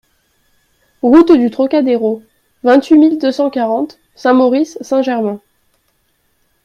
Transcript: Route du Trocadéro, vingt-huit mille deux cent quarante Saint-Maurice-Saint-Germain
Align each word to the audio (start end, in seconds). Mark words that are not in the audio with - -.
Route 1.03 1.31
du 1.31 1.51
Trocadéro, 1.51 2.23
vingt-huit 2.63 2.97
mille 2.97 3.17
deux 3.19 3.31
cent 3.31 3.51
quarante 3.51 3.99
Saint-Maurice-Saint-Germain 4.15 5.39